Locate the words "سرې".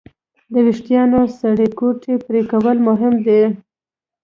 1.37-1.67